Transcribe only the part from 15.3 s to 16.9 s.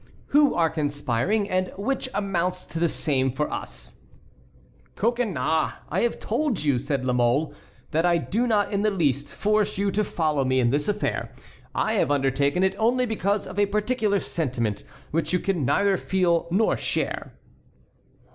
you can neither feel nor